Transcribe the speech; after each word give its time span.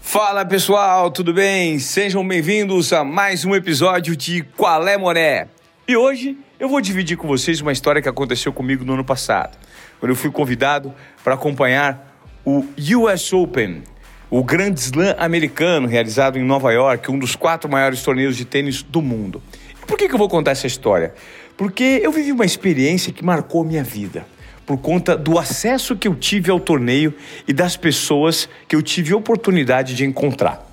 Fala 0.00 0.44
pessoal, 0.44 1.10
tudo 1.10 1.32
bem? 1.32 1.78
Sejam 1.78 2.26
bem-vindos 2.26 2.92
a 2.92 3.02
mais 3.02 3.44
um 3.44 3.54
episódio 3.54 4.14
de 4.14 4.42
Qual 4.56 4.86
é 4.86 4.96
Moré. 4.96 5.48
E 5.88 5.96
hoje 5.96 6.36
eu 6.60 6.68
vou 6.68 6.80
dividir 6.80 7.16
com 7.16 7.26
vocês 7.26 7.60
uma 7.60 7.72
história 7.72 8.00
que 8.00 8.08
aconteceu 8.08 8.52
comigo 8.52 8.84
no 8.84 8.92
ano 8.92 9.04
passado, 9.04 9.56
quando 9.98 10.10
eu 10.10 10.16
fui 10.16 10.30
convidado 10.30 10.94
para 11.24 11.34
acompanhar 11.34 12.14
o 12.44 12.64
US 12.96 13.32
Open, 13.32 13.82
o 14.30 14.44
Grand 14.44 14.74
Slam 14.74 15.16
americano 15.18 15.88
realizado 15.88 16.38
em 16.38 16.44
Nova 16.44 16.72
York, 16.72 17.10
um 17.10 17.18
dos 17.18 17.34
quatro 17.34 17.70
maiores 17.70 18.02
torneios 18.02 18.36
de 18.36 18.44
tênis 18.44 18.82
do 18.82 19.02
mundo. 19.02 19.42
E 19.82 19.86
por 19.86 19.96
que, 19.96 20.08
que 20.08 20.14
eu 20.14 20.18
vou 20.18 20.28
contar 20.28 20.52
essa 20.52 20.66
história? 20.66 21.14
Porque 21.56 22.00
eu 22.02 22.12
vivi 22.12 22.32
uma 22.32 22.44
experiência 22.44 23.12
que 23.12 23.24
marcou 23.24 23.64
minha 23.64 23.82
vida 23.82 24.24
por 24.66 24.78
conta 24.78 25.16
do 25.16 25.38
acesso 25.38 25.96
que 25.96 26.06
eu 26.06 26.14
tive 26.14 26.50
ao 26.50 26.60
torneio 26.60 27.14
e 27.46 27.52
das 27.52 27.76
pessoas 27.76 28.48
que 28.68 28.76
eu 28.76 28.82
tive 28.82 29.14
oportunidade 29.14 29.94
de 29.94 30.04
encontrar. 30.04 30.68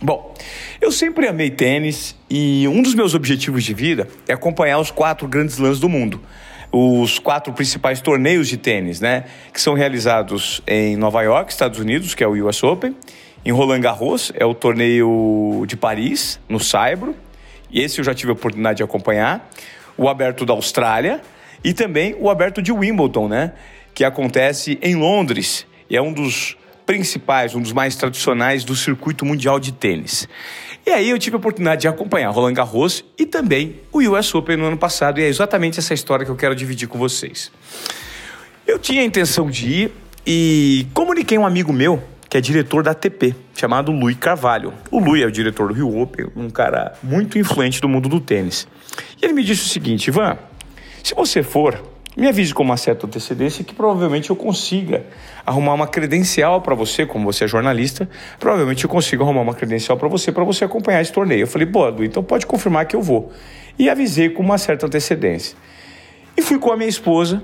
Bom, 0.00 0.34
eu 0.80 0.92
sempre 0.92 1.26
amei 1.26 1.50
tênis 1.50 2.14
e 2.28 2.68
um 2.68 2.82
dos 2.82 2.94
meus 2.94 3.14
objetivos 3.14 3.64
de 3.64 3.72
vida 3.72 4.06
é 4.28 4.34
acompanhar 4.34 4.78
os 4.78 4.90
quatro 4.90 5.26
grandes 5.26 5.56
lãs 5.58 5.80
do 5.80 5.88
mundo. 5.88 6.20
Os 6.70 7.18
quatro 7.18 7.52
principais 7.52 8.00
torneios 8.00 8.48
de 8.48 8.56
tênis, 8.56 9.00
né? 9.00 9.24
Que 9.52 9.60
são 9.60 9.74
realizados 9.74 10.60
em 10.66 10.96
Nova 10.96 11.22
York, 11.22 11.52
Estados 11.52 11.78
Unidos, 11.78 12.14
que 12.14 12.24
é 12.24 12.26
o 12.26 12.46
US 12.46 12.62
Open. 12.64 12.94
Em 13.44 13.52
Roland 13.52 13.80
Garros, 13.80 14.32
é 14.34 14.44
o 14.44 14.52
torneio 14.52 15.64
de 15.68 15.76
Paris, 15.76 16.40
no 16.48 16.58
Saibro. 16.58 17.14
E 17.70 17.80
esse 17.80 18.00
eu 18.00 18.04
já 18.04 18.12
tive 18.12 18.30
a 18.30 18.34
oportunidade 18.34 18.78
de 18.78 18.82
acompanhar. 18.82 19.48
O 19.96 20.08
Aberto 20.08 20.44
da 20.44 20.52
Austrália, 20.52 21.20
e 21.64 21.72
também 21.72 22.14
o 22.20 22.28
Aberto 22.28 22.60
de 22.60 22.70
Wimbledon, 22.70 23.26
né? 23.26 23.52
Que 23.94 24.04
acontece 24.04 24.78
em 24.82 24.94
Londres 24.94 25.66
e 25.88 25.96
é 25.96 26.02
um 26.02 26.12
dos 26.12 26.56
principais, 26.84 27.54
um 27.54 27.62
dos 27.62 27.72
mais 27.72 27.96
tradicionais 27.96 28.62
do 28.62 28.76
circuito 28.76 29.24
mundial 29.24 29.58
de 29.58 29.72
tênis. 29.72 30.28
E 30.86 30.90
aí 30.90 31.08
eu 31.08 31.18
tive 31.18 31.36
a 31.36 31.38
oportunidade 31.38 31.82
de 31.82 31.88
acompanhar 31.88 32.30
Roland 32.30 32.52
Garros 32.52 33.02
e 33.18 33.24
também 33.24 33.76
o 33.90 34.00
US 34.00 34.34
Open 34.34 34.58
no 34.58 34.66
ano 34.66 34.76
passado, 34.76 35.18
e 35.18 35.22
é 35.22 35.28
exatamente 35.28 35.78
essa 35.78 35.94
história 35.94 36.26
que 36.26 36.30
eu 36.30 36.36
quero 36.36 36.54
dividir 36.54 36.86
com 36.86 36.98
vocês. 36.98 37.50
Eu 38.66 38.78
tinha 38.78 39.00
a 39.00 39.04
intenção 39.04 39.48
de 39.48 39.66
ir 39.66 39.92
e 40.26 40.86
comuniquei 40.92 41.38
um 41.38 41.46
amigo 41.46 41.72
meu 41.72 42.02
que 42.28 42.36
é 42.36 42.40
diretor 42.40 42.82
da 42.82 42.90
ATP, 42.90 43.34
chamado 43.54 43.92
Lui 43.92 44.14
Carvalho. 44.14 44.74
O 44.90 44.98
Lui 44.98 45.22
é 45.22 45.26
o 45.26 45.30
diretor 45.30 45.68
do 45.68 45.74
Rio 45.74 46.00
Open, 46.00 46.26
um 46.34 46.50
cara 46.50 46.94
muito 47.02 47.38
influente 47.38 47.80
do 47.80 47.88
mundo 47.88 48.08
do 48.08 48.20
tênis. 48.20 48.66
E 49.22 49.24
ele 49.24 49.32
me 49.32 49.44
disse 49.44 49.62
o 49.62 49.68
seguinte, 49.68 50.08
Ivan, 50.08 50.36
se 51.04 51.14
você 51.14 51.42
for, 51.42 51.78
me 52.16 52.26
avise 52.26 52.54
com 52.54 52.62
uma 52.62 52.78
certa 52.78 53.06
antecedência 53.06 53.62
que 53.62 53.74
provavelmente 53.74 54.30
eu 54.30 54.36
consiga 54.36 55.04
arrumar 55.44 55.74
uma 55.74 55.86
credencial 55.86 56.62
para 56.62 56.74
você, 56.74 57.04
como 57.04 57.30
você 57.30 57.44
é 57.44 57.46
jornalista, 57.46 58.08
provavelmente 58.40 58.84
eu 58.84 58.88
consigo 58.88 59.22
arrumar 59.22 59.42
uma 59.42 59.52
credencial 59.52 59.98
para 59.98 60.08
você, 60.08 60.32
para 60.32 60.42
você 60.44 60.64
acompanhar 60.64 61.02
esse 61.02 61.12
torneio. 61.12 61.42
Eu 61.42 61.46
falei, 61.46 61.66
boa, 61.66 61.94
então 62.00 62.24
pode 62.24 62.46
confirmar 62.46 62.86
que 62.86 62.96
eu 62.96 63.02
vou. 63.02 63.30
E 63.78 63.90
avisei 63.90 64.30
com 64.30 64.42
uma 64.42 64.56
certa 64.56 64.86
antecedência. 64.86 65.58
E 66.34 66.40
fui 66.40 66.58
com 66.58 66.72
a 66.72 66.76
minha 66.76 66.88
esposa 66.88 67.42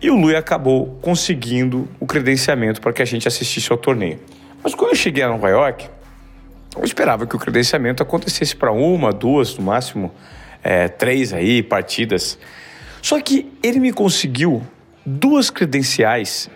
e 0.00 0.10
o 0.10 0.16
Lui 0.16 0.34
acabou 0.34 0.98
conseguindo 1.02 1.86
o 2.00 2.06
credenciamento 2.06 2.80
para 2.80 2.94
que 2.94 3.02
a 3.02 3.06
gente 3.06 3.28
assistisse 3.28 3.70
ao 3.70 3.76
torneio. 3.76 4.18
Mas 4.64 4.74
quando 4.74 4.92
eu 4.92 4.96
cheguei 4.96 5.22
a 5.22 5.28
Nova 5.28 5.50
York, 5.50 5.86
eu 6.74 6.82
esperava 6.82 7.26
que 7.26 7.36
o 7.36 7.38
credenciamento 7.38 8.02
acontecesse 8.02 8.56
para 8.56 8.72
uma, 8.72 9.12
duas, 9.12 9.54
no 9.58 9.64
máximo 9.64 10.10
é, 10.64 10.88
três 10.88 11.34
aí 11.34 11.62
partidas. 11.62 12.38
Só 13.06 13.20
que 13.20 13.46
ele 13.62 13.78
me 13.78 13.92
conseguiu 13.92 14.66
duas 15.06 15.48
credenciais 15.48 16.50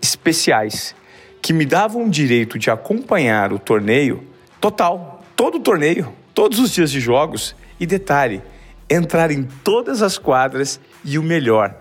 especiais 0.00 0.94
que 1.42 1.52
me 1.52 1.66
davam 1.66 2.06
o 2.06 2.08
direito 2.08 2.56
de 2.56 2.70
acompanhar 2.70 3.52
o 3.52 3.58
torneio 3.58 4.22
total, 4.60 5.24
todo 5.34 5.56
o 5.56 5.60
torneio, 5.60 6.12
todos 6.32 6.60
os 6.60 6.70
dias 6.70 6.88
de 6.88 7.00
jogos 7.00 7.56
e 7.80 7.84
detalhe, 7.84 8.42
entrar 8.88 9.32
em 9.32 9.42
todas 9.42 10.02
as 10.02 10.16
quadras 10.16 10.78
e 11.04 11.18
o 11.18 11.22
melhor, 11.24 11.74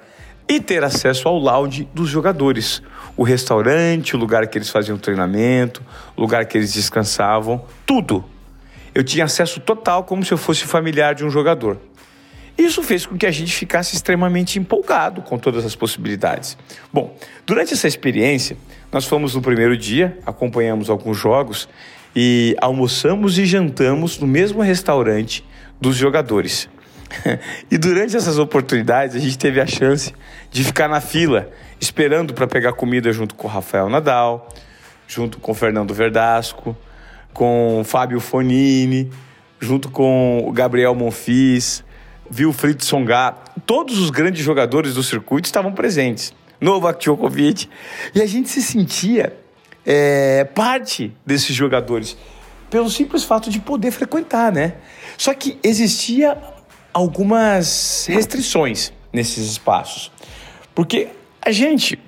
e 0.50 0.60
ter 0.60 0.84
acesso 0.84 1.28
ao 1.28 1.38
lounge 1.38 1.88
dos 1.94 2.10
jogadores, 2.10 2.82
o 3.16 3.22
restaurante, 3.22 4.16
o 4.16 4.20
lugar 4.20 4.48
que 4.48 4.58
eles 4.58 4.72
faziam 4.72 4.98
treinamento, 4.98 5.84
o 6.18 6.22
lugar 6.22 6.48
que 6.48 6.58
eles 6.58 6.74
descansavam, 6.74 7.64
tudo. 7.86 8.26
Eu 8.96 9.04
tinha 9.04 9.26
acesso 9.26 9.60
total 9.60 10.06
como 10.06 10.26
se 10.26 10.34
eu 10.34 10.40
fosse 10.40 10.66
familiar 10.66 11.14
de 11.14 11.24
um 11.24 11.30
jogador. 11.30 11.78
Isso 12.58 12.84
fez 12.84 13.06
com 13.06 13.18
que 13.18 13.26
a 13.26 13.32
gente 13.32 13.54
ficasse 13.54 13.96
extremamente 13.96 14.60
empolgado 14.60 15.22
com 15.22 15.38
todas 15.38 15.66
as 15.66 15.76
possibilidades. 15.76 16.58
Bom, 16.92 17.16
durante 17.46 17.74
essa 17.74 17.88
experiência, 17.88 18.58
nós 18.92 19.06
fomos 19.06 19.36
no 19.36 19.42
primeiro 19.42 19.78
dia, 19.78 20.18
acompanhamos 20.26 20.90
alguns 20.90 21.18
jogos 21.18 21.68
e 22.16 22.56
almoçamos 22.62 23.38
e 23.40 23.46
jantamos 23.46 24.20
no 24.20 24.28
mesmo 24.28 24.62
restaurante 24.62 25.46
dos 25.80 25.96
jogadores. 25.96 26.70
e 27.70 27.78
durante 27.78 28.16
essas 28.16 28.38
oportunidades, 28.38 29.16
a 29.16 29.20
gente 29.20 29.38
teve 29.38 29.60
a 29.60 29.66
chance 29.66 30.14
de 30.50 30.64
ficar 30.64 30.88
na 30.88 31.02
fila, 31.02 31.50
esperando 31.80 32.34
para 32.34 32.48
pegar 32.48 32.74
comida 32.74 33.12
junto 33.12 33.36
com 33.36 33.48
o 33.48 33.50
Rafael 33.50 33.90
Nadal, 33.90 34.50
junto 35.08 35.40
com 35.40 35.52
o 35.52 35.56
Fernando 35.56 35.94
Verdasco, 35.94 36.76
com 37.34 37.82
o 37.82 37.84
Fábio 37.84 38.20
Fonini, 38.20 39.10
junto 39.60 39.90
com 39.90 40.44
o 40.46 40.52
Gabriel 40.52 40.96
Monfils, 40.96 41.84
Wilfried 42.38 42.84
Songa, 42.84 43.36
todos 43.66 43.98
os 44.00 44.10
grandes 44.10 44.44
jogadores 44.44 44.94
do 44.94 45.04
circuito 45.04 45.46
estavam 45.46 45.74
presentes. 45.74 46.34
Novak 46.60 47.00
Djokovic. 47.00 47.68
E 48.14 48.22
a 48.22 48.26
gente 48.26 48.50
se 48.50 48.62
sentia 48.62 49.36
é, 49.86 50.44
parte 50.44 51.14
desses 51.26 51.56
jogadores 51.56 52.16
pelo 52.70 52.90
simples 52.90 53.24
fato 53.24 53.50
de 53.50 53.60
poder 53.60 53.92
frequentar, 53.92 54.52
né? 54.52 54.76
Só 55.18 55.34
que 55.34 55.60
existia 55.62 56.38
algumas 56.94 58.06
restrições 58.08 58.94
nesses 59.12 59.52
espaços. 59.52 60.12
Porque 60.74 61.10
a 61.42 61.52
gente, 61.52 62.00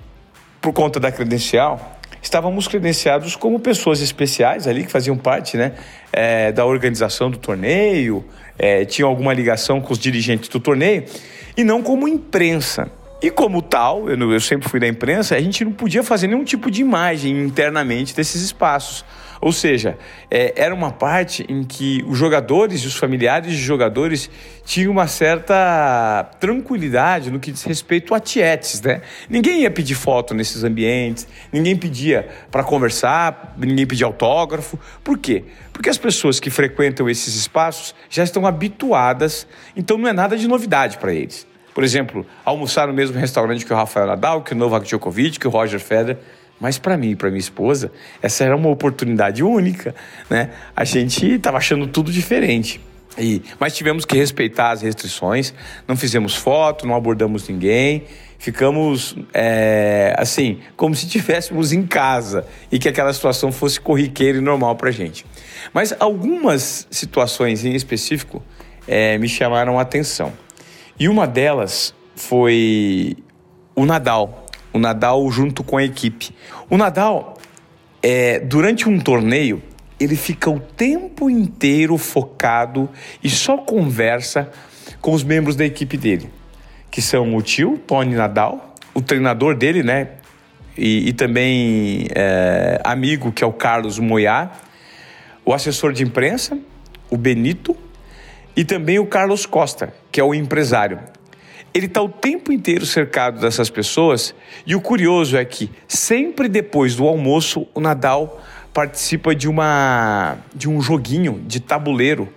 por 0.60 0.72
conta 0.72 0.98
da 0.98 1.12
credencial, 1.12 1.93
estávamos 2.26 2.66
credenciados 2.66 3.36
como 3.36 3.60
pessoas 3.60 4.00
especiais 4.00 4.66
ali 4.66 4.84
que 4.84 4.90
faziam 4.90 5.16
parte 5.16 5.56
né, 5.56 5.72
é, 6.12 6.52
da 6.52 6.64
organização 6.64 7.30
do 7.30 7.38
torneio, 7.38 8.24
é, 8.58 8.84
tinham 8.84 9.08
alguma 9.08 9.32
ligação 9.32 9.80
com 9.80 9.92
os 9.92 9.98
dirigentes 9.98 10.48
do 10.48 10.58
torneio, 10.58 11.04
e 11.56 11.62
não 11.62 11.82
como 11.82 12.08
imprensa. 12.08 12.90
E 13.22 13.30
como 13.30 13.62
tal, 13.62 14.08
eu, 14.10 14.32
eu 14.32 14.40
sempre 14.40 14.68
fui 14.68 14.80
da 14.80 14.86
imprensa, 14.86 15.36
a 15.36 15.40
gente 15.40 15.64
não 15.64 15.72
podia 15.72 16.02
fazer 16.02 16.26
nenhum 16.26 16.44
tipo 16.44 16.70
de 16.70 16.82
imagem 16.82 17.38
internamente 17.40 18.14
desses 18.14 18.42
espaços. 18.42 19.04
Ou 19.40 19.52
seja, 19.52 19.98
é, 20.30 20.52
era 20.56 20.74
uma 20.74 20.90
parte 20.90 21.44
em 21.48 21.64
que 21.64 22.04
os 22.06 22.16
jogadores 22.16 22.82
e 22.82 22.86
os 22.86 22.94
familiares 22.94 23.52
de 23.52 23.58
jogadores 23.58 24.30
tinham 24.64 24.92
uma 24.92 25.06
certa 25.06 26.30
tranquilidade 26.40 27.30
no 27.30 27.38
que 27.38 27.52
diz 27.52 27.62
respeito 27.62 28.14
a 28.14 28.20
tietes, 28.20 28.80
né? 28.80 29.02
Ninguém 29.28 29.62
ia 29.62 29.70
pedir 29.70 29.94
foto 29.94 30.34
nesses 30.34 30.64
ambientes, 30.64 31.26
ninguém 31.52 31.76
pedia 31.76 32.28
para 32.50 32.64
conversar, 32.64 33.54
ninguém 33.58 33.86
pedia 33.86 34.06
autógrafo. 34.06 34.78
Por 35.02 35.18
quê? 35.18 35.44
Porque 35.72 35.90
as 35.90 35.98
pessoas 35.98 36.40
que 36.40 36.50
frequentam 36.50 37.08
esses 37.08 37.34
espaços 37.34 37.94
já 38.08 38.24
estão 38.24 38.46
habituadas, 38.46 39.46
então 39.76 39.98
não 39.98 40.08
é 40.08 40.12
nada 40.12 40.36
de 40.36 40.48
novidade 40.48 40.98
para 40.98 41.12
eles. 41.12 41.46
Por 41.74 41.82
exemplo, 41.82 42.24
almoçar 42.44 42.86
no 42.86 42.94
mesmo 42.94 43.18
restaurante 43.18 43.66
que 43.66 43.72
o 43.72 43.76
Rafael 43.76 44.06
Nadal, 44.06 44.42
que 44.42 44.52
o 44.52 44.56
Novak 44.56 44.86
Djokovic, 44.86 45.40
que 45.40 45.48
o 45.48 45.50
Roger 45.50 45.80
Federer. 45.80 46.18
Mas 46.60 46.78
para 46.78 46.96
mim 46.96 47.10
e 47.10 47.16
para 47.16 47.28
minha 47.28 47.40
esposa, 47.40 47.92
essa 48.22 48.44
era 48.44 48.56
uma 48.56 48.68
oportunidade 48.68 49.42
única, 49.42 49.94
né? 50.30 50.50
A 50.74 50.84
gente 50.84 51.26
estava 51.26 51.58
achando 51.58 51.86
tudo 51.86 52.12
diferente. 52.12 52.80
E, 53.18 53.42
mas 53.60 53.76
tivemos 53.76 54.04
que 54.04 54.16
respeitar 54.16 54.70
as 54.70 54.82
restrições, 54.82 55.54
não 55.86 55.96
fizemos 55.96 56.34
foto, 56.34 56.86
não 56.86 56.94
abordamos 56.94 57.48
ninguém, 57.48 58.04
ficamos 58.38 59.16
é, 59.32 60.14
assim, 60.18 60.58
como 60.76 60.94
se 60.94 61.06
estivéssemos 61.06 61.72
em 61.72 61.86
casa 61.86 62.44
e 62.70 62.78
que 62.78 62.88
aquela 62.88 63.12
situação 63.12 63.52
fosse 63.52 63.80
corriqueira 63.80 64.38
e 64.38 64.40
normal 64.40 64.74
para 64.76 64.90
gente. 64.90 65.24
Mas 65.72 65.94
algumas 65.98 66.86
situações 66.90 67.64
em 67.64 67.74
específico 67.74 68.42
é, 68.86 69.16
me 69.18 69.28
chamaram 69.28 69.78
a 69.78 69.82
atenção. 69.82 70.32
E 70.98 71.08
uma 71.08 71.26
delas 71.26 71.94
foi 72.16 73.16
o 73.74 73.84
Nadal 73.86 74.43
o 74.74 74.78
Nadal 74.78 75.30
junto 75.30 75.62
com 75.62 75.76
a 75.76 75.84
equipe. 75.84 76.34
O 76.68 76.76
Nadal, 76.76 77.38
é, 78.02 78.40
durante 78.40 78.88
um 78.88 78.98
torneio, 78.98 79.62
ele 80.00 80.16
fica 80.16 80.50
o 80.50 80.58
tempo 80.58 81.30
inteiro 81.30 81.96
focado 81.96 82.90
e 83.22 83.30
só 83.30 83.56
conversa 83.56 84.50
com 85.00 85.12
os 85.12 85.22
membros 85.22 85.54
da 85.54 85.64
equipe 85.64 85.96
dele, 85.96 86.28
que 86.90 87.00
são 87.00 87.36
o 87.36 87.40
tio, 87.40 87.78
Tony 87.86 88.14
Nadal, 88.14 88.74
o 88.92 89.00
treinador 89.00 89.54
dele, 89.54 89.82
né? 89.82 90.08
E, 90.76 91.08
e 91.08 91.12
também 91.12 92.08
é, 92.14 92.80
amigo, 92.82 93.30
que 93.30 93.44
é 93.44 93.46
o 93.46 93.52
Carlos 93.52 94.00
Moyá, 94.00 94.50
o 95.44 95.52
assessor 95.54 95.92
de 95.92 96.02
imprensa, 96.02 96.58
o 97.08 97.16
Benito, 97.16 97.76
e 98.56 98.64
também 98.64 98.98
o 98.98 99.06
Carlos 99.06 99.46
Costa, 99.46 99.94
que 100.10 100.20
é 100.20 100.24
o 100.24 100.34
empresário. 100.34 100.98
Ele 101.74 101.86
está 101.86 102.00
o 102.00 102.08
tempo 102.08 102.52
inteiro 102.52 102.86
cercado 102.86 103.40
dessas 103.40 103.68
pessoas. 103.68 104.32
E 104.64 104.76
o 104.76 104.80
curioso 104.80 105.36
é 105.36 105.44
que 105.44 105.68
sempre 105.88 106.48
depois 106.48 106.94
do 106.94 107.06
almoço, 107.06 107.66
o 107.74 107.80
Nadal 107.80 108.40
participa 108.72 109.34
de 109.34 109.48
uma 109.48 110.38
de 110.54 110.68
um 110.68 110.80
joguinho 110.80 111.42
de 111.46 111.60
tabuleiro 111.60 112.32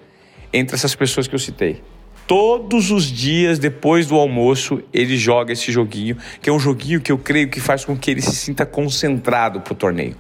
entre 0.51 0.75
essas 0.75 0.95
pessoas 0.95 1.28
que 1.28 1.36
eu 1.36 1.39
citei. 1.39 1.81
Todos 2.28 2.92
os 2.92 3.06
dias 3.06 3.58
depois 3.58 4.06
do 4.06 4.16
almoço 4.16 4.84
ele 4.94 5.16
joga 5.16 5.54
esse 5.54 5.72
joguinho, 5.72 6.18
que 6.42 6.50
é 6.50 6.54
um 6.54 6.60
joguinho 6.60 7.00
que 7.00 7.10
eu 7.10 7.18
creio 7.18 7.50
que 7.50 7.62
faz 7.62 7.86
com 7.86 7.98
que 7.98 8.12
ele 8.12 8.22
se 8.22 8.36
sinta 8.36 8.66
concentrado 8.66 9.62
para 9.62 9.72
o 9.72 9.76
torneio. 9.76 10.14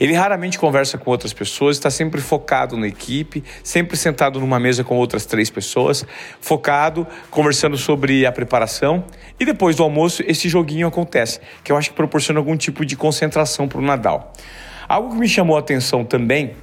Ele 0.00 0.12
raramente 0.12 0.58
conversa 0.58 0.98
com 0.98 1.08
outras 1.08 1.32
pessoas, 1.32 1.76
está 1.76 1.88
sempre 1.88 2.20
focado 2.20 2.76
na 2.76 2.88
equipe, 2.88 3.44
sempre 3.62 3.96
sentado 3.96 4.40
numa 4.40 4.58
mesa 4.58 4.82
com 4.82 4.96
outras 4.96 5.24
três 5.24 5.50
pessoas, 5.50 6.04
focado, 6.40 7.06
conversando 7.30 7.78
sobre 7.78 8.26
a 8.26 8.32
preparação. 8.32 9.04
E 9.38 9.44
depois 9.44 9.76
do 9.76 9.84
almoço 9.84 10.24
esse 10.26 10.48
joguinho 10.48 10.88
acontece, 10.88 11.38
que 11.62 11.70
eu 11.70 11.76
acho 11.76 11.90
que 11.90 11.96
proporciona 11.96 12.40
algum 12.40 12.56
tipo 12.56 12.84
de 12.84 12.96
concentração 12.96 13.68
para 13.68 13.78
o 13.78 13.82
Nadal. 13.82 14.32
Algo 14.88 15.10
que 15.10 15.16
me 15.16 15.28
chamou 15.28 15.56
a 15.56 15.60
atenção 15.60 16.04
também 16.04 16.54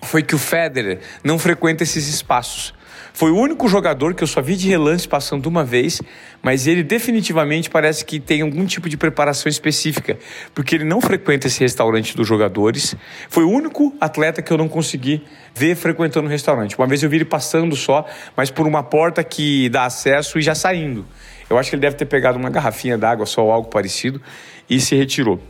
foi 0.00 0.22
que 0.22 0.34
o 0.34 0.38
Federer 0.38 1.00
não 1.22 1.38
frequenta 1.38 1.82
esses 1.82 2.08
espaços. 2.08 2.77
Foi 3.12 3.30
o 3.30 3.36
único 3.36 3.68
jogador 3.68 4.14
que 4.14 4.22
eu 4.22 4.26
só 4.26 4.40
vi 4.40 4.56
de 4.56 4.68
relance 4.68 5.06
passando 5.08 5.46
uma 5.46 5.64
vez, 5.64 6.00
mas 6.42 6.66
ele 6.66 6.82
definitivamente 6.82 7.68
parece 7.68 8.04
que 8.04 8.20
tem 8.20 8.42
algum 8.42 8.64
tipo 8.64 8.88
de 8.88 8.96
preparação 8.96 9.48
específica, 9.48 10.18
porque 10.54 10.74
ele 10.74 10.84
não 10.84 11.00
frequenta 11.00 11.46
esse 11.46 11.60
restaurante 11.60 12.16
dos 12.16 12.26
jogadores. 12.26 12.94
Foi 13.28 13.44
o 13.44 13.50
único 13.50 13.94
atleta 14.00 14.42
que 14.42 14.52
eu 14.52 14.58
não 14.58 14.68
consegui 14.68 15.22
ver 15.54 15.74
frequentando 15.74 16.26
o 16.26 16.30
restaurante. 16.30 16.76
Uma 16.76 16.86
vez 16.86 17.02
eu 17.02 17.10
vi 17.10 17.16
ele 17.16 17.24
passando 17.24 17.74
só, 17.74 18.06
mas 18.36 18.50
por 18.50 18.66
uma 18.66 18.82
porta 18.82 19.24
que 19.24 19.68
dá 19.68 19.84
acesso 19.84 20.38
e 20.38 20.42
já 20.42 20.54
saindo. 20.54 21.04
Eu 21.50 21.58
acho 21.58 21.70
que 21.70 21.76
ele 21.76 21.82
deve 21.82 21.96
ter 21.96 22.04
pegado 22.04 22.38
uma 22.38 22.50
garrafinha 22.50 22.98
d'água 22.98 23.24
só 23.26 23.42
ou 23.44 23.50
algo 23.50 23.68
parecido 23.68 24.20
e 24.68 24.80
se 24.80 24.94
retirou. 24.94 25.40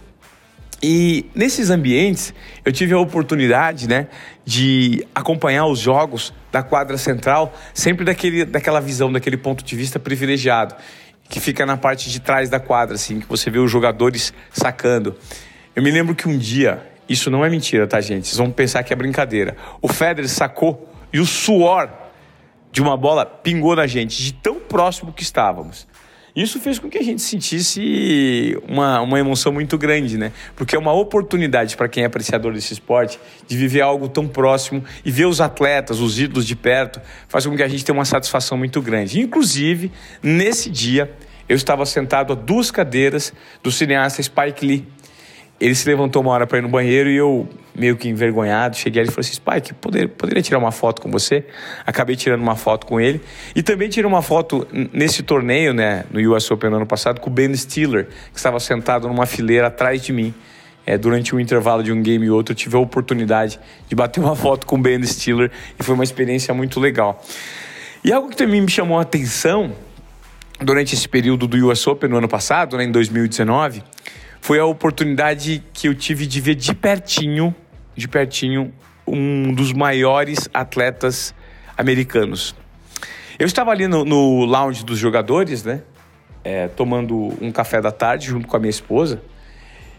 E 0.82 1.26
nesses 1.34 1.70
ambientes 1.70 2.32
eu 2.64 2.70
tive 2.70 2.94
a 2.94 2.98
oportunidade 2.98 3.88
né, 3.88 4.06
de 4.44 5.04
acompanhar 5.12 5.66
os 5.66 5.80
jogos 5.80 6.32
da 6.50 6.62
quadra 6.62 6.96
central, 6.96 7.52
sempre 7.74 8.04
daquele, 8.04 8.44
daquela 8.44 8.80
visão, 8.80 9.12
daquele 9.12 9.36
ponto 9.36 9.64
de 9.64 9.76
vista 9.76 9.98
privilegiado, 9.98 10.74
que 11.28 11.40
fica 11.40 11.66
na 11.66 11.76
parte 11.76 12.10
de 12.10 12.20
trás 12.20 12.48
da 12.48 12.58
quadra, 12.58 12.94
assim, 12.94 13.20
que 13.20 13.28
você 13.28 13.50
vê 13.50 13.58
os 13.58 13.70
jogadores 13.70 14.32
sacando. 14.50 15.16
Eu 15.76 15.82
me 15.82 15.90
lembro 15.90 16.14
que 16.14 16.26
um 16.28 16.38
dia, 16.38 16.82
isso 17.08 17.30
não 17.30 17.44
é 17.44 17.50
mentira, 17.50 17.86
tá, 17.86 18.00
gente? 18.00 18.26
Vocês 18.26 18.38
vão 18.38 18.50
pensar 18.50 18.82
que 18.82 18.92
é 18.92 18.96
brincadeira. 18.96 19.56
O 19.82 19.88
Federer 19.88 20.28
sacou 20.28 20.90
e 21.12 21.20
o 21.20 21.26
suor 21.26 21.90
de 22.72 22.82
uma 22.82 22.96
bola 22.96 23.24
pingou 23.24 23.76
na 23.76 23.86
gente, 23.86 24.22
de 24.22 24.32
tão 24.32 24.58
próximo 24.58 25.12
que 25.12 25.22
estávamos. 25.22 25.86
Isso 26.36 26.60
fez 26.60 26.78
com 26.78 26.88
que 26.88 26.98
a 26.98 27.02
gente 27.02 27.22
sentisse 27.22 28.56
uma, 28.68 29.00
uma 29.00 29.18
emoção 29.18 29.52
muito 29.52 29.76
grande, 29.76 30.16
né? 30.16 30.32
Porque 30.54 30.76
é 30.76 30.78
uma 30.78 30.92
oportunidade 30.92 31.76
para 31.76 31.88
quem 31.88 32.02
é 32.02 32.06
apreciador 32.06 32.52
desse 32.52 32.72
esporte 32.72 33.18
de 33.46 33.56
viver 33.56 33.80
algo 33.80 34.08
tão 34.08 34.28
próximo 34.28 34.84
e 35.04 35.10
ver 35.10 35.26
os 35.26 35.40
atletas, 35.40 36.00
os 36.00 36.18
ídolos 36.18 36.46
de 36.46 36.54
perto, 36.54 37.00
faz 37.28 37.46
com 37.46 37.56
que 37.56 37.62
a 37.62 37.68
gente 37.68 37.84
tenha 37.84 37.96
uma 37.96 38.04
satisfação 38.04 38.56
muito 38.56 38.80
grande. 38.80 39.20
Inclusive, 39.20 39.90
nesse 40.22 40.70
dia, 40.70 41.10
eu 41.48 41.56
estava 41.56 41.86
sentado 41.86 42.32
a 42.32 42.36
duas 42.36 42.70
cadeiras 42.70 43.32
do 43.62 43.72
cineasta 43.72 44.22
Spike 44.22 44.66
Lee. 44.66 44.86
Ele 45.60 45.74
se 45.74 45.88
levantou 45.88 46.22
uma 46.22 46.30
hora 46.30 46.46
para 46.46 46.58
ir 46.58 46.62
no 46.62 46.68
banheiro 46.68 47.10
e 47.10 47.16
eu 47.16 47.48
meio 47.74 47.96
que 47.96 48.08
envergonhado, 48.08 48.76
cheguei 48.76 49.02
ali 49.02 49.08
e 49.08 49.12
falei 49.12 49.28
assim, 49.28 49.34
Spike, 49.34 49.74
poder, 49.74 50.08
poderia 50.08 50.42
tirar 50.42 50.58
uma 50.58 50.72
foto 50.72 51.00
com 51.00 51.10
você? 51.10 51.44
Acabei 51.86 52.16
tirando 52.16 52.42
uma 52.42 52.56
foto 52.56 52.86
com 52.86 53.00
ele. 53.00 53.20
E 53.54 53.62
também 53.62 53.88
tirei 53.88 54.08
uma 54.08 54.22
foto 54.22 54.66
nesse 54.92 55.22
torneio, 55.22 55.72
né, 55.72 56.04
no 56.10 56.20
US 56.34 56.50
Open 56.50 56.70
no 56.70 56.76
ano 56.76 56.86
passado, 56.86 57.20
com 57.20 57.30
o 57.30 57.32
Ben 57.32 57.54
Stiller, 57.54 58.06
que 58.32 58.36
estava 58.36 58.58
sentado 58.60 59.08
numa 59.08 59.26
fileira 59.26 59.68
atrás 59.68 60.02
de 60.02 60.12
mim. 60.12 60.34
É, 60.84 60.96
durante 60.96 61.34
um 61.36 61.40
intervalo 61.40 61.82
de 61.82 61.92
um 61.92 62.02
game 62.02 62.24
e 62.24 62.30
outro, 62.30 62.52
eu 62.52 62.56
tive 62.56 62.74
a 62.76 62.78
oportunidade 62.78 63.60
de 63.86 63.94
bater 63.94 64.20
uma 64.20 64.34
foto 64.34 64.66
com 64.66 64.76
o 64.76 64.78
Ben 64.78 65.02
Stiller 65.04 65.50
e 65.78 65.82
foi 65.82 65.94
uma 65.94 66.04
experiência 66.04 66.54
muito 66.54 66.80
legal. 66.80 67.22
E 68.02 68.12
algo 68.12 68.30
que 68.30 68.36
também 68.36 68.60
me 68.60 68.70
chamou 68.70 68.98
a 68.98 69.02
atenção 69.02 69.72
durante 70.60 70.94
esse 70.94 71.08
período 71.08 71.46
do 71.46 71.68
US 71.68 71.86
Open 71.86 72.08
no 72.08 72.16
ano 72.16 72.28
passado, 72.28 72.76
né, 72.76 72.84
em 72.84 72.90
2019, 72.90 73.82
foi 74.40 74.58
a 74.58 74.64
oportunidade 74.64 75.62
que 75.72 75.88
eu 75.88 75.94
tive 75.94 76.26
de 76.26 76.40
ver 76.40 76.54
de 76.54 76.74
pertinho 76.74 77.54
de 77.98 78.06
pertinho 78.06 78.72
um 79.06 79.52
dos 79.52 79.72
maiores 79.72 80.48
atletas 80.54 81.34
americanos. 81.76 82.54
Eu 83.38 83.46
estava 83.46 83.72
ali 83.72 83.88
no, 83.88 84.04
no 84.04 84.44
lounge 84.44 84.84
dos 84.84 84.98
jogadores, 84.98 85.64
né? 85.64 85.82
É, 86.44 86.68
tomando 86.68 87.36
um 87.42 87.50
café 87.50 87.80
da 87.80 87.90
tarde 87.90 88.28
junto 88.28 88.46
com 88.46 88.56
a 88.56 88.60
minha 88.60 88.70
esposa. 88.70 89.20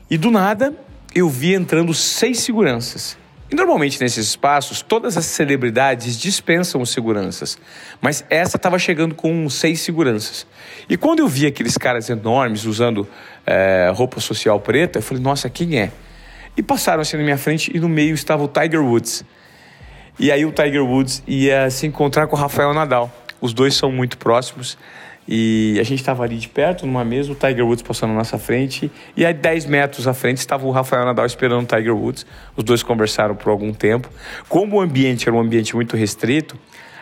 E 0.10 0.18
do 0.18 0.32
nada 0.32 0.74
eu 1.14 1.30
vi 1.30 1.54
entrando 1.54 1.94
seis 1.94 2.40
seguranças. 2.40 3.18
E 3.52 3.56
normalmente 3.56 4.00
nesses 4.00 4.28
espaços, 4.28 4.82
todas 4.82 5.18
as 5.18 5.26
celebridades 5.26 6.20
dispensam 6.20 6.82
os 6.82 6.92
seguranças. 6.92 7.58
Mas 8.00 8.24
essa 8.30 8.58
estava 8.58 8.78
chegando 8.78 9.16
com 9.16 9.50
seis 9.50 9.82
seguranças. 9.82 10.46
E 10.88 10.96
quando 10.96 11.20
eu 11.20 11.28
vi 11.28 11.48
aqueles 11.48 11.76
caras 11.76 12.10
enormes 12.10 12.66
usando 12.66 13.08
é, 13.46 13.92
roupa 13.94 14.20
social 14.20 14.60
preta, 14.60 15.00
eu 15.00 15.04
falei, 15.04 15.24
nossa, 15.24 15.50
quem 15.50 15.80
é? 15.80 15.92
E 16.56 16.62
passaram 16.62 17.02
assim 17.02 17.18
na 17.18 17.24
minha 17.24 17.38
frente 17.38 17.76
e 17.76 17.80
no 17.80 17.90
meio 17.90 18.14
estava 18.14 18.44
o 18.44 18.48
Tiger 18.48 18.84
Woods. 18.84 19.26
E 20.20 20.32
aí 20.32 20.46
o 20.46 20.52
Tiger 20.52 20.84
Woods 20.84 21.24
ia 21.26 21.70
se 21.72 21.88
encontrar 21.88 22.28
com 22.28 22.36
o 22.36 22.40
Rafael 22.40 22.74
Nadal. 22.74 23.12
Os 23.42 23.54
dois 23.54 23.74
são 23.74 23.92
muito 23.92 24.18
próximos. 24.18 24.78
E 25.32 25.78
a 25.80 25.84
gente 25.84 26.00
estava 26.00 26.24
ali 26.24 26.38
de 26.38 26.50
perto, 26.50 26.88
numa 26.88 27.06
mesa, 27.06 27.32
o 27.32 27.36
Tiger 27.36 27.64
Woods 27.64 27.84
passando 27.84 28.10
na 28.10 28.16
nossa 28.16 28.40
frente. 28.40 28.92
E 29.16 29.24
aí, 29.24 29.32
10 29.32 29.68
metros 29.68 30.08
à 30.08 30.14
frente, 30.16 30.38
estava 30.38 30.66
o 30.66 30.72
Rafael 30.72 31.06
Nadal 31.06 31.28
esperando 31.28 31.62
o 31.62 31.66
Tiger 31.68 31.96
Woods. 31.96 32.26
Os 32.58 32.64
dois 32.64 32.82
conversaram 32.82 33.36
por 33.36 33.52
algum 33.52 33.72
tempo. 33.72 34.10
Como 34.48 34.78
o 34.78 34.82
ambiente 34.82 35.30
era 35.30 35.38
um 35.38 35.40
ambiente 35.40 35.76
muito 35.76 35.96
restrito, 35.96 36.58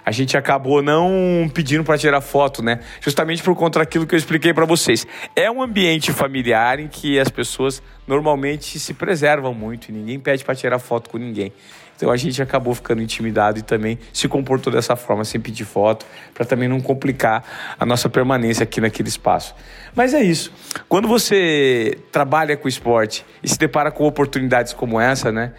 a 0.08 0.12
gente 0.12 0.38
acabou 0.38 0.82
não 0.82 1.52
pedindo 1.54 1.84
para 1.84 1.98
tirar 1.98 2.22
foto, 2.22 2.64
né? 2.64 2.80
Justamente 3.02 3.44
por 3.44 3.54
conta 3.58 3.80
daquilo 3.80 4.08
que 4.08 4.16
eu 4.16 4.18
expliquei 4.18 4.54
para 4.54 4.64
vocês. 4.64 5.06
É 5.36 5.52
um 5.52 5.62
ambiente 5.62 6.14
familiar 6.14 6.80
em 6.80 6.88
que 6.88 7.20
as 7.20 7.28
pessoas 7.28 7.84
normalmente 8.08 8.80
se 8.80 8.94
preservam 8.94 9.54
muito 9.54 9.90
e 9.90 9.92
ninguém 9.92 10.18
pede 10.18 10.46
para 10.46 10.56
tirar 10.56 10.80
foto 10.80 11.10
com 11.10 11.18
ninguém. 11.18 11.52
Então 11.94 12.10
a 12.10 12.16
gente 12.16 12.42
acabou 12.42 12.74
ficando 12.74 13.02
intimidado 13.02 13.60
e 13.60 13.62
também 13.62 14.00
se 14.14 14.30
comportou 14.30 14.72
dessa 14.72 14.96
forma, 14.96 15.26
sem 15.26 15.42
pedir 15.42 15.66
foto, 15.66 16.06
para 16.34 16.46
também 16.46 16.70
não 16.70 16.80
complicar 16.80 17.44
a 17.78 17.86
nossa 17.86 18.08
permanência 18.08 18.64
aqui 18.64 18.80
naquele 18.80 19.10
espaço. 19.10 19.54
Mas 19.94 20.14
é 20.14 20.24
isso. 20.24 20.54
Quando 20.88 21.10
você 21.10 21.98
trabalha 22.14 22.56
com 22.56 22.70
esporte 22.70 23.26
e 23.44 23.50
se 23.50 23.60
depara 23.60 23.92
com 23.92 24.06
oportunidades 24.06 24.72
como 24.72 25.02
essa, 25.02 25.34
né? 25.34 25.52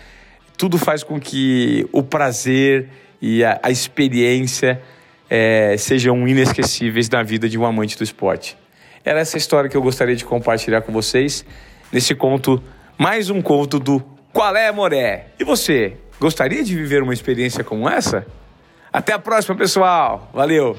Tudo 0.56 0.78
faz 0.78 1.02
com 1.02 1.20
que 1.20 1.87
o 1.92 2.02
prazer 2.02 2.88
e 3.20 3.44
a, 3.44 3.58
a 3.62 3.70
experiência 3.70 4.80
é, 5.28 5.76
sejam 5.76 6.26
inesquecíveis 6.26 7.08
na 7.08 7.22
vida 7.22 7.48
de 7.48 7.58
um 7.58 7.64
amante 7.64 7.96
do 7.96 8.04
esporte. 8.04 8.56
Era 9.04 9.20
essa 9.20 9.37
história 9.37 9.68
que 9.68 9.76
eu 9.76 9.82
gostaria 9.82 10.16
de 10.16 10.25
compartilhar 10.25 10.82
com 10.82 10.92
vocês 10.92 11.44
nesse 11.92 12.14
conto, 12.14 12.62
mais 12.96 13.30
um 13.30 13.40
conto 13.40 13.78
do 13.78 14.00
Qual 14.32 14.54
é 14.56 14.70
Moré? 14.70 15.28
E 15.38 15.44
você, 15.44 15.96
gostaria 16.20 16.62
de 16.62 16.75
viver 16.75 17.02
uma 17.02 17.12
experiência 17.12 17.64
como 17.64 17.88
essa? 17.88 18.26
Até 18.92 19.12
a 19.12 19.18
próxima, 19.18 19.56
pessoal. 19.56 20.30
Valeu! 20.32 20.76